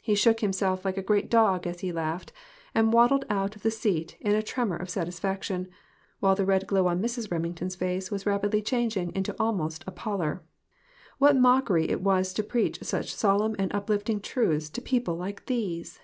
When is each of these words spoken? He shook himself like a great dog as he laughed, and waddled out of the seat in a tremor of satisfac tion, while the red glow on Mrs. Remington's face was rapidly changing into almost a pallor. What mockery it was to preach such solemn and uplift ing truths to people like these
He 0.00 0.14
shook 0.14 0.40
himself 0.40 0.86
like 0.86 0.96
a 0.96 1.02
great 1.02 1.28
dog 1.28 1.66
as 1.66 1.80
he 1.80 1.92
laughed, 1.92 2.32
and 2.74 2.94
waddled 2.94 3.26
out 3.28 3.56
of 3.56 3.62
the 3.62 3.70
seat 3.70 4.16
in 4.22 4.34
a 4.34 4.42
tremor 4.42 4.78
of 4.78 4.88
satisfac 4.88 5.42
tion, 5.42 5.68
while 6.18 6.34
the 6.34 6.46
red 6.46 6.66
glow 6.66 6.86
on 6.86 7.02
Mrs. 7.02 7.30
Remington's 7.30 7.76
face 7.76 8.10
was 8.10 8.24
rapidly 8.24 8.62
changing 8.62 9.14
into 9.14 9.36
almost 9.38 9.84
a 9.86 9.90
pallor. 9.90 10.42
What 11.18 11.36
mockery 11.36 11.90
it 11.90 12.00
was 12.00 12.32
to 12.32 12.42
preach 12.42 12.82
such 12.84 13.12
solemn 13.14 13.54
and 13.58 13.70
uplift 13.74 14.08
ing 14.08 14.20
truths 14.20 14.70
to 14.70 14.80
people 14.80 15.14
like 15.14 15.44
these 15.44 16.00